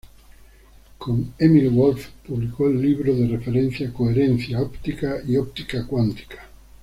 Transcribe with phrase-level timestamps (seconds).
[0.97, 6.39] Con Emil Wolf, publicó el libro de referencia "Coherencia Óptica y Óptica Cuántica.